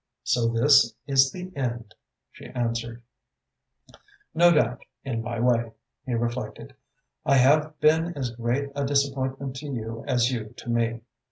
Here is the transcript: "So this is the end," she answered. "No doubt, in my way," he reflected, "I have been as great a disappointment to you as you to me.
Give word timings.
"So 0.23 0.47
this 0.47 0.95
is 1.05 1.31
the 1.31 1.55
end," 1.55 1.93
she 2.31 2.45
answered. 2.47 3.03
"No 4.33 4.51
doubt, 4.51 4.81
in 5.03 5.21
my 5.21 5.39
way," 5.39 5.73
he 6.07 6.15
reflected, 6.15 6.73
"I 7.23 7.35
have 7.35 7.79
been 7.81 8.17
as 8.17 8.31
great 8.31 8.71
a 8.73 8.83
disappointment 8.83 9.55
to 9.57 9.67
you 9.67 10.03
as 10.07 10.31
you 10.31 10.55
to 10.57 10.69
me. 10.71 11.01